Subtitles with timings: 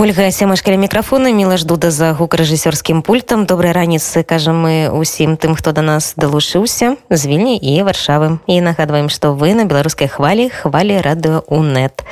[0.00, 3.44] ольга сямашкаля мікрафона міла ждуда за гукарэжысёрскім пультам.
[3.44, 8.38] Добрай раніцы кажам мы усім тым хто да нас далушыўся з вільні і варшавы.
[8.46, 12.04] І нагадваем што вы на беларускай хвалі хвалі радыо унет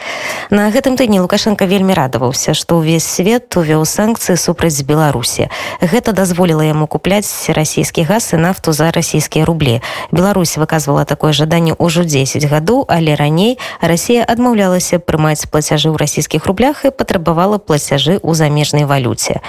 [0.50, 5.46] на гэтым тыдні лукашенко вельмі радаваўся што ўвесь свет увёў санкцыі супраць беларусі.
[5.80, 9.80] Гэта дазволіла яму купляць расійскі газ і нафту за расійскія рублі.
[10.10, 16.44] Беларусь выказвала такое жаданне ўжо 10 гадоў але раней Расія адмаўлялася прымаць плацяжы ў расійскіх
[16.50, 19.41] рублях і патрабавала плацяжы ў замежнай валюце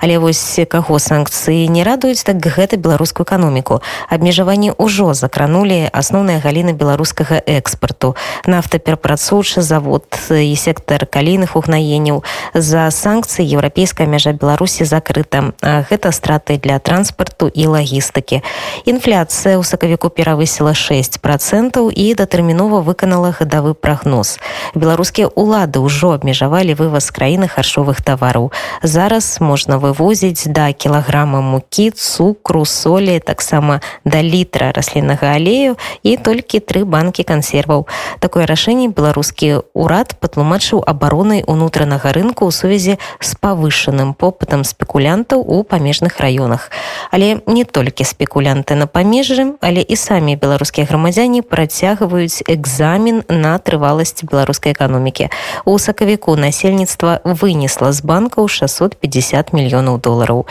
[0.00, 6.72] але вось каго санкцыі не радуюць так гэта беларускую эканоміку абмежаванні ўжо закранули асноўная галіна
[6.72, 8.14] беларускага экспарту
[8.46, 16.78] нафтаперапрацоўчы завод і сектор калійных угнаенняў за санкцыі еўрапейская мяжа беларусі закрыта гэта страты для
[16.78, 18.42] транспарту і лагістыкі
[18.86, 24.38] інфляцыя ў сакавіку перавысіла 6 процентаў і датэрмінова выканала гадавы прагноз
[24.74, 28.52] беларускія улады ўжо абмежавалі вываз краіны харчовых харчовых тавараў
[28.82, 36.60] зараз можна вывозіць да кілаграма мукі цукру солі таксама да літра расліннага алею і толькі
[36.60, 37.86] тры банкі кансерваў
[38.18, 45.62] такое рашэнне беларускі ўрад патлумачыў абаронай унутранага рынку ў сувязі з павышаным попытам спекулянтаў у
[45.62, 46.70] памежных раёнах
[47.10, 54.24] але не толькі спекулянты на памежжы але і самі беларускія грамадзяне працягваюць экзамен на трываласць
[54.24, 55.30] беларускай эканомікі
[55.64, 60.46] у сакавіку насельніцтва вы вынесла з банкаў 650 мільёнаў долараў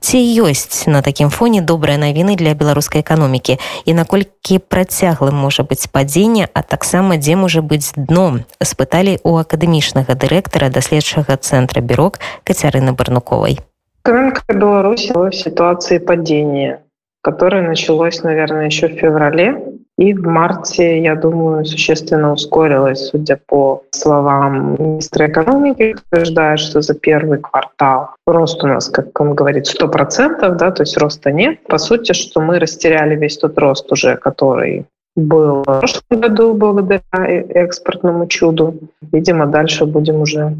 [0.00, 5.88] ці ёсць на такім фоне добрыя навіны для беларускай эканомікі і наколькі працяглым можа быць
[5.90, 12.92] падзенне а таксама дзе можа быць дном спыталі у акадэмічнага дырэктара даследчага цэнтра бюрок кацярыны
[12.92, 13.58] барнуковай
[14.04, 16.82] рынка беларуси ситуации падения
[17.22, 23.83] которое началось наверное еще в феврале И в марте, я думаю, существенно ускорилось, судя по
[23.91, 30.55] словам министра экономики, утверждает, что за первый квартал рост у нас, как он говорит, 100%,
[30.55, 31.59] да, то есть роста нет.
[31.67, 34.85] По сути, что мы растеряли весь тот рост уже, который
[35.15, 38.73] был в прошлом году благодаря экспортному чуду.
[39.11, 40.55] Видимо, дальше будем уже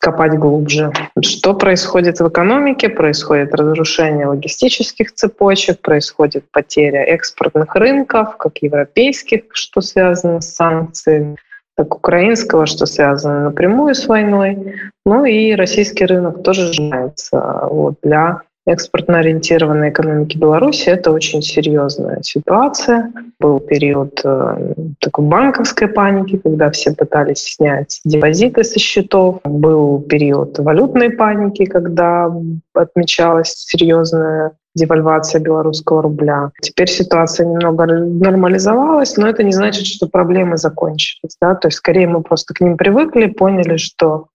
[0.00, 0.92] копать глубже.
[1.22, 2.88] Что происходит в экономике?
[2.88, 11.36] Происходит разрушение логистических цепочек, происходит потеря экспортных рынков, как европейских, что связано с санкциями,
[11.76, 14.74] так украинского, что связано напрямую с войной.
[15.04, 22.22] Ну и российский рынок тоже сжимается вот, для экспортно ориентированной экономики Беларуси это очень серьезная
[22.22, 23.12] ситуация.
[23.38, 29.40] Был период э, такой банковской паники, когда все пытались снять депозиты со счетов.
[29.44, 32.30] Был период валютной паники, когда
[32.74, 36.52] отмечалась серьезная девальвация белорусского рубля.
[36.62, 41.36] Теперь ситуация немного нормализовалась, но это не значит, что проблемы закончились.
[41.40, 41.56] Да?
[41.56, 44.28] То есть скорее мы просто к ним привыкли, поняли, что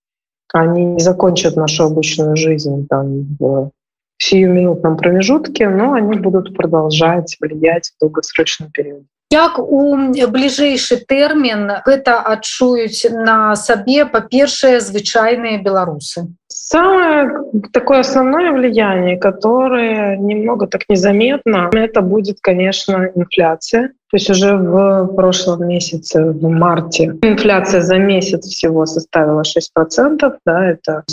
[0.54, 3.72] они не закончат нашу обычную жизнь там, в
[4.18, 9.06] сиюминутном промежутке, но они будут продолжать влиять в долгосрочном периоде.
[9.34, 9.98] Як у
[10.32, 16.30] бліжэйшы тэрмін гэта адчуюць на сабе па-першае звычайныя беларусы.
[16.48, 17.44] Самое
[17.74, 23.90] такое основное влияние, которое немного так незаметно, это будет, конечно, инфляция.
[24.12, 30.34] То есть уже в прошлом месяце, в марте, инфляция за месяц всего составила 6%.
[30.46, 31.04] Да, это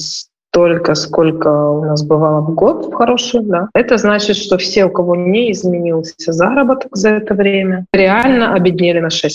[0.53, 3.71] столько, сколько у нас бывало в год хороший, да.
[3.73, 9.07] Это значит, что все, у кого не изменился заработок за это время, реально обеднели на
[9.07, 9.33] 6%.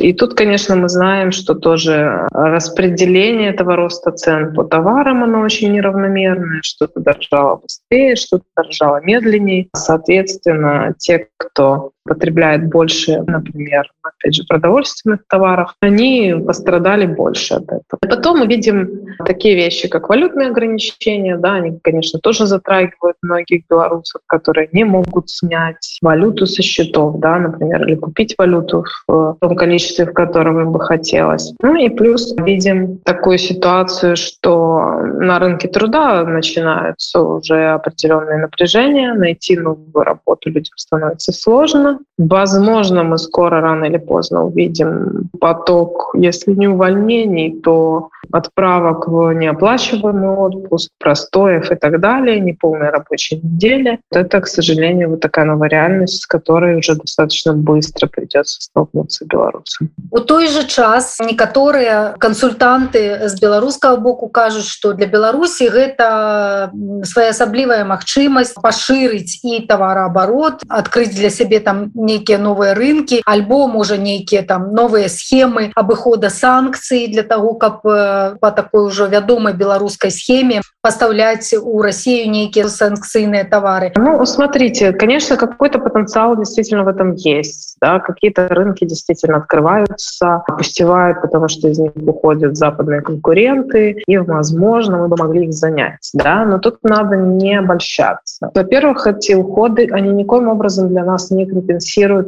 [0.00, 5.72] И тут, конечно, мы знаем, что тоже распределение этого роста цен по товарам, оно очень
[5.72, 9.68] неравномерное, что-то дорожало быстрее, что-то дорожало медленнее.
[9.74, 17.98] Соответственно, те, кто потребляет больше, например, опять же, продовольственных товаров, они пострадали больше от этого.
[18.04, 23.62] И потом мы видим такие вещи, как валютные ограничения, да, они, конечно, тоже затрагивают многих
[23.68, 29.56] белорусов, которые не могут снять валюту со счетов, да, например, или купить валюту в том
[29.56, 31.52] количестве, в котором им бы хотелось.
[31.62, 39.56] Ну и плюс видим такую ситуацию, что на рынке труда начинаются уже определенные напряжения, найти
[39.56, 46.68] новую работу людям становится сложно, Возможно, мы скоро, рано или поздно увидим поток, если не
[46.68, 53.98] увольнений, то отправок в неоплачиваемый отпуск, простоев и так далее, неполной рабочей недели.
[54.10, 59.90] Это, к сожалению, вот такая новая реальность, с которой уже достаточно быстро придется столкнуться белорусам.
[60.10, 66.70] У той же час некоторые консультанты с белорусского боку кажут, что для Беларуси это
[67.02, 74.41] своеасаблівая магчымасць пошырить и товарооборот, открыть для себе там нейкія новыя рынкі альбо можа нейкія
[74.43, 81.53] там новыя схемы абыхода санкцыі для того каб по такой ужо вядомай беларускай схеме поставлять
[81.53, 83.93] у Россию некие санкцийные товары?
[83.95, 87.75] Ну, смотрите, конечно, какой-то потенциал действительно в этом есть.
[87.81, 87.99] Да?
[87.99, 95.07] Какие-то рынки действительно открываются, опустевают, потому что из них уходят западные конкуренты, и, возможно, мы
[95.07, 96.09] бы могли их занять.
[96.13, 96.45] Да?
[96.45, 98.49] Но тут надо не обольщаться.
[98.53, 101.74] Во-первых, эти уходы, они никоим образом для нас не компенсируют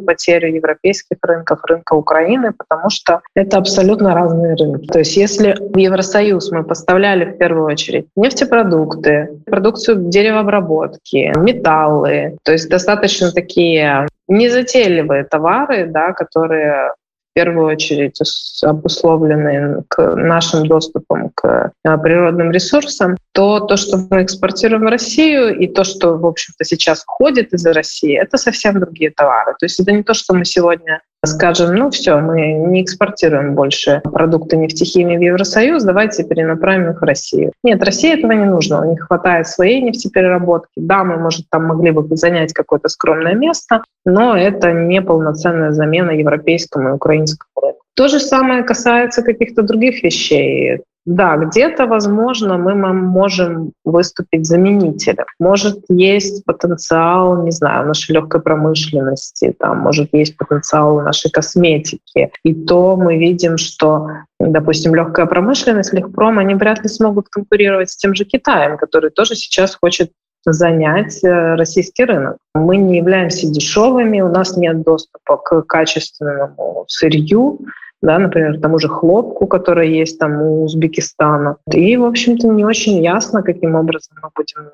[0.04, 4.86] потерю европейских рынков, рынка Украины, потому что это абсолютно разные рынки.
[4.86, 12.36] То есть если в Евросоюз мы поставляли в первую очередь нефть продукты, продукцию деревообработки, металлы.
[12.44, 16.92] То есть достаточно такие незатейливые товары, да, которые
[17.30, 18.18] в первую очередь
[18.62, 25.56] обусловлены к нашим доступам к э, природным ресурсам, то то, что мы экспортируем в Россию,
[25.56, 29.54] и то, что, в общем-то, сейчас уходит из России, это совсем другие товары.
[29.58, 34.00] То есть это не то, что мы сегодня скажем, ну все, мы не экспортируем больше
[34.04, 37.52] продукты нефтехимии в Евросоюз, давайте перенаправим их в Россию.
[37.62, 40.72] Нет, России этого не нужно, у них хватает своей нефтепереработки.
[40.76, 46.10] Да, мы, может, там могли бы занять какое-то скромное место, но это не полноценная замена
[46.10, 47.80] европейскому и украинскому рынку.
[47.94, 50.82] То же самое касается каких-то других вещей.
[51.08, 55.24] Да, где-то, возможно, мы можем выступить заменителем.
[55.38, 62.30] Может, есть потенциал, не знаю, нашей легкой промышленности, там, может, есть потенциал нашей косметики.
[62.44, 64.08] И то мы видим, что,
[64.38, 69.34] допустим, легкая промышленность, легпром, они вряд ли смогут конкурировать с тем же Китаем, который тоже
[69.34, 70.10] сейчас хочет
[70.44, 72.36] занять э, российский рынок.
[72.54, 77.60] Мы не являемся дешевыми, у нас нет доступа к качественному сырью,
[78.00, 81.56] да, например, тому же хлопку, который есть там у Узбекистана.
[81.72, 84.70] И, в общем-то, не очень ясно, каким образом мы будем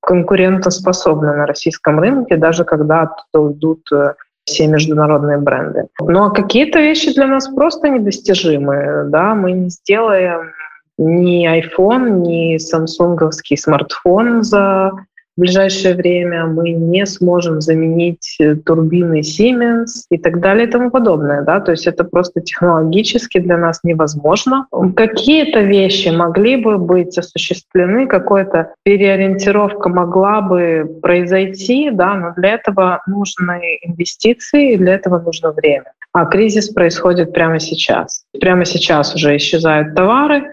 [0.00, 4.14] конкурентоспособны на российском рынке, даже когда оттуда уйдут э,
[4.44, 5.86] все международные бренды.
[6.00, 9.04] Ну а какие-то вещи для нас просто недостижимы.
[9.08, 9.34] Да?
[9.34, 10.52] Мы не сделаем
[10.98, 14.92] ни iPhone, ни самсунговский смартфон за
[15.36, 20.90] в ближайшее время мы не сможем заменить э, турбины Siemens и так далее и тому
[20.90, 21.42] подобное.
[21.42, 21.60] Да?
[21.60, 24.66] То есть это просто технологически для нас невозможно.
[24.94, 33.02] Какие-то вещи могли бы быть осуществлены, какая-то переориентировка могла бы произойти, да, но для этого
[33.06, 35.92] нужны инвестиции, и для этого нужно время.
[36.12, 38.24] А кризис происходит прямо сейчас.
[38.40, 40.44] Прямо сейчас уже исчезают товары,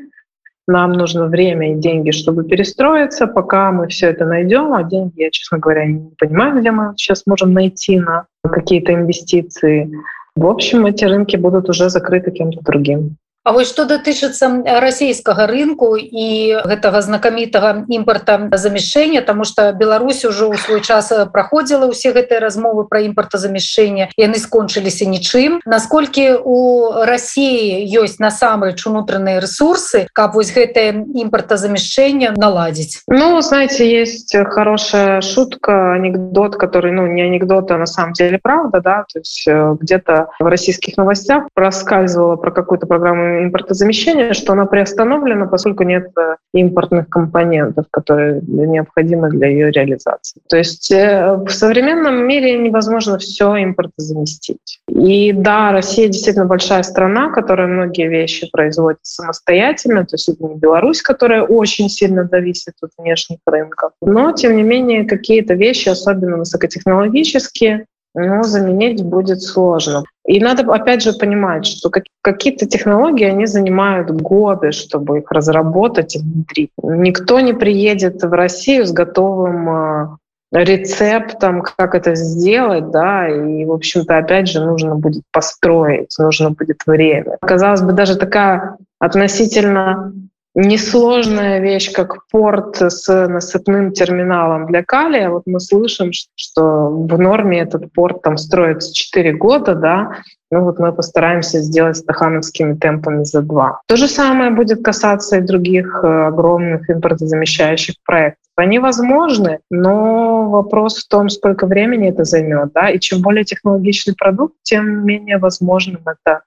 [0.71, 5.29] нам нужно время и деньги, чтобы перестроиться, пока мы все это найдем, а деньги, я,
[5.29, 9.91] честно говоря, не понимаю, где мы сейчас можем найти на какие-то инвестиции.
[10.35, 13.17] В общем, эти рынки будут уже закрыты кем-то другим.
[13.43, 14.45] А вось што датычыцца
[14.85, 21.89] расійскага рынку і гэтага знакамітага імпарта замяшчэння тому что Беларусь ужо ў свой час праходзіла
[21.89, 25.57] ўсе гэтыя размовы пра імпартазамяшчэння яны скончыліся нічым.
[25.65, 33.09] Насколькі у Росіі ёсць насамрэч унутраныя ресурсы каб вось гэтае імпартазамяшчэнне наладзіць?
[33.09, 39.05] Ну знаете есть хорошая шутка анекдот который ну не анекдота на самом деле правда да
[39.09, 45.45] то есть э, где-то в российских новостях проскальзывала про какую-то программу импортозамещения, что она приостановлена,
[45.47, 50.41] поскольку нет э, импортных компонентов, которые необходимы для ее реализации.
[50.49, 54.81] То есть э, в современном мире невозможно все импортозаместить.
[54.89, 61.01] И да, Россия действительно большая страна, которая многие вещи производит самостоятельно, то есть не Беларусь,
[61.01, 63.91] которая очень сильно зависит от внешних рынков.
[64.01, 70.03] Но, тем не менее, какие-то вещи, особенно высокотехнологические, но заменить будет сложно.
[70.31, 76.19] И надо, опять же, понимать, что какие-то технологии, они занимают годы, чтобы их разработать и
[76.19, 76.69] внедрить.
[76.81, 80.17] Никто не приедет в Россию с готовым а,
[80.53, 86.77] рецептом, как это сделать, да, и, в общем-то, опять же, нужно будет построить, нужно будет
[86.85, 87.37] время.
[87.41, 90.13] Казалось бы, даже такая относительно
[90.55, 95.29] несложная вещь, как порт с насыпным терминалом для калия.
[95.29, 100.17] Вот мы слышим, что в норме этот порт там строится 4 года, да,
[100.51, 103.79] ну вот мы постараемся сделать стахановскими темпами за два.
[103.87, 108.41] То же самое будет касаться и других э, огромных импортозамещающих проектов.
[108.57, 112.73] Они возможны, но вопрос в том, сколько времени это займет.
[112.73, 112.89] Да?
[112.89, 116.41] И чем более технологичный продукт, тем менее возможным это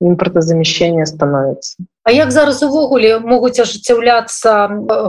[0.00, 1.78] импортозамещение становится.
[2.08, 4.52] А як зараз увогуле могуць ажыццяўляцца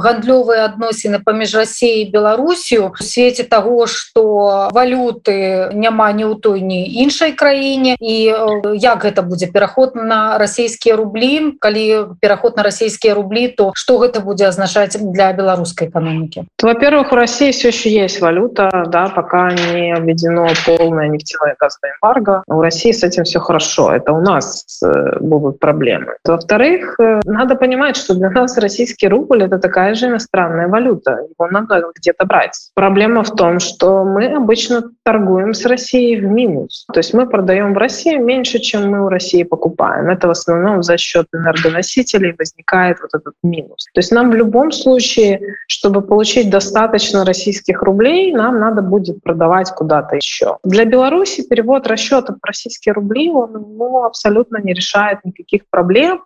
[0.03, 6.83] гандлёвыя адносіны паміж Расіяй Беларусію у свеце таго што валюты няма ні ў той ні
[6.99, 7.95] іншай краіне?
[8.03, 8.35] І
[8.83, 9.47] як гэта будзе?
[9.47, 11.55] Пераход на расійскія рублі?
[11.63, 16.51] Калі пераход на расійскія рублі то что гэта будзе азначаць для беларускай эканомікі?
[16.59, 22.43] Во-первых у России все еще есть валюта да пока не введено полное нефтяное газовое эмбарго.
[22.51, 23.95] У России с этим все хорошо.
[23.95, 26.19] Это у нас э, будут проблемы.
[26.25, 31.49] Во-вторых э, надо понимать что для нас российский рубль это такая же иностранная валюта его
[31.51, 32.71] надо где-то брать.
[32.75, 36.85] Проблема в том что мы обычно торгуем с Россией в минус.
[36.93, 40.09] То есть мы продаем в России меньше чем мы у России покупаем.
[40.09, 43.87] Это в основном за счет энергоносителей возникает вот этот минус.
[43.93, 49.71] То есть нам в любом случае чтобы получить достаточно российских рублей нам надо будет продавать
[49.71, 50.57] куда-то еще.
[50.63, 56.23] Для Беларуси перевод расчетов российские рубли он ну, абсолютно не решает никаких проблем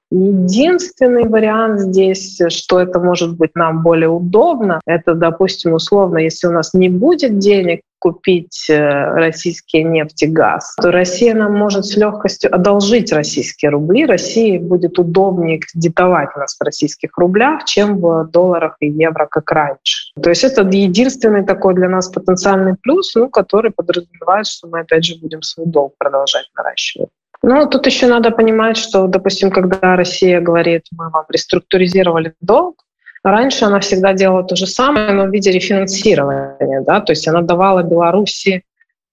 [0.53, 6.51] единственный вариант здесь что это может быть нам более удобно это допустим условно если у
[6.51, 11.95] нас не будет денег купить э, российские нефть и газ, то Россия нам может с
[11.95, 14.05] легкостью одолжить российские рубли.
[14.05, 20.11] России будет удобнее кредитовать нас в российских рублях, чем в долларах и евро, как раньше.
[20.21, 25.05] То есть это единственный такой для нас потенциальный плюс, ну, который подразумевает, что мы опять
[25.05, 27.07] же будем свой долг продолжать наращивать.
[27.43, 32.83] Ну, тут еще надо понимать, что, допустим, когда Россия говорит, мы вам реструктуризировали долг,
[33.23, 36.81] Раньше она всегда делала то же самое, но в виде рефинансирования.
[36.85, 36.99] Да?
[36.99, 38.63] То есть она давала Беларуси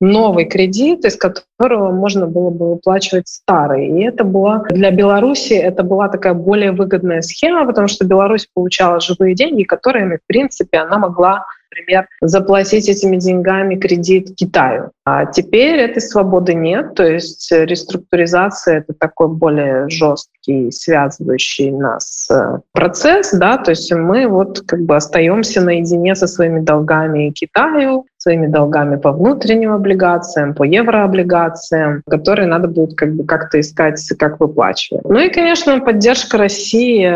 [0.01, 3.87] новый кредит, из которого можно было бы выплачивать старый.
[3.87, 8.99] И это была для Беларуси это была такая более выгодная схема, потому что Беларусь получала
[8.99, 14.91] живые деньги, которыми, в принципе, она могла например, заплатить этими деньгами кредит Китаю.
[15.05, 22.61] А теперь этой свободы нет, то есть реструктуризация— это такой более жесткий, связывающий нас э,
[22.73, 28.47] процесс, да, то есть мы вот как бы остаемся наедине со своими долгами Китаю, своими
[28.47, 35.05] долгами по внутренним облигациям, по еврооблигациям, которые надо будет как бы как-то искать, как выплачивать.
[35.05, 37.11] Ну и, конечно, поддержка России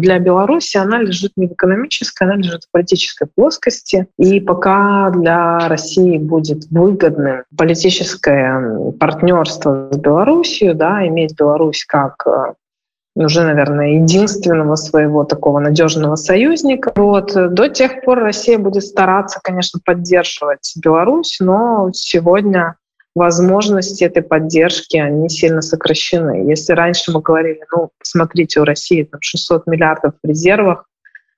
[0.00, 4.06] для Беларуси, она лежит не в экономической, она лежит в политической плоскости.
[4.18, 12.54] И пока для России будет выгодным политическое партнерство с Беларусью, да, иметь Беларусь как э,
[13.16, 16.92] уже, наверное, единственного своего такого надежного союзника.
[16.94, 17.32] Вот.
[17.34, 22.76] До тех пор Россия будет стараться, конечно, поддерживать Беларусь, но сегодня
[23.14, 26.48] возможности этой поддержки, они сильно сокращены.
[26.48, 30.86] Если раньше мы говорили, ну, смотрите, у России там 600 миллиардов в резервах,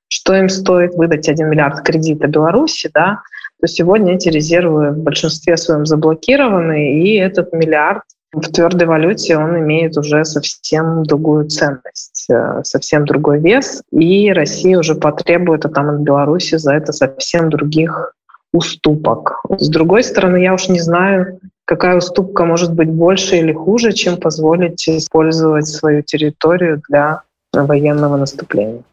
[0.08, 3.22] что им стоит выдать 1 миллиард кредита Беларуси, да,
[3.60, 8.02] то сегодня эти резервы в большинстве своем заблокированы, и этот миллиард
[8.33, 14.77] в твердой валюте он имеет уже совсем другую ценность, э, совсем другой вес, и Россия
[14.77, 18.13] уже потребует а там от Беларуси за это совсем других
[18.53, 19.41] уступок.
[19.57, 24.17] С другой стороны, я уж не знаю, какая уступка может быть больше или хуже, чем
[24.17, 27.21] позволить использовать свою территорию для
[27.53, 28.83] военного наступления.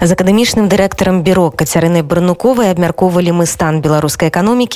[0.00, 4.68] З акадэмічным дырэктарам бюро кацярыны барнуковай абмяркоўвалі мы стан беларускай эканомікі